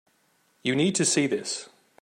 You 0.63 0.75
need 0.75 0.95
to 0.95 1.05
see 1.05 1.27
this. 1.27 1.69